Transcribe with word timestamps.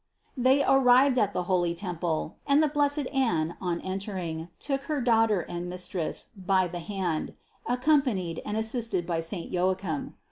They 0.35 0.63
arrived 0.65 1.19
at 1.19 1.31
the 1.33 1.43
holy 1.43 1.75
temple, 1.75 2.37
and 2.47 2.63
the 2.63 2.67
blessed 2.67 3.05
Anne 3.13 3.55
on 3.61 3.79
entering 3.81 4.49
took 4.59 4.85
her 4.85 4.99
Daughter 4.99 5.41
and 5.41 5.69
Mistress 5.69 6.29
by 6.35 6.67
the 6.67 6.79
hand, 6.79 7.35
accompanied 7.67 8.41
and 8.43 8.57
assisted 8.57 9.05
by 9.05 9.19
saint 9.19 9.51
Joachim. 9.51 10.15